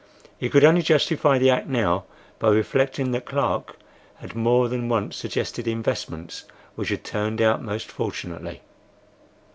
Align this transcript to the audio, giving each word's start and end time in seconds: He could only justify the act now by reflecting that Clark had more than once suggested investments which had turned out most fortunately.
He 0.35 0.49
could 0.49 0.63
only 0.63 0.81
justify 0.81 1.37
the 1.37 1.51
act 1.51 1.67
now 1.67 2.05
by 2.39 2.47
reflecting 2.49 3.11
that 3.11 3.27
Clark 3.27 3.77
had 4.15 4.33
more 4.33 4.67
than 4.67 4.89
once 4.89 5.15
suggested 5.15 5.67
investments 5.67 6.45
which 6.73 6.89
had 6.89 7.03
turned 7.03 7.39
out 7.39 7.61
most 7.61 7.91
fortunately. 7.91 8.61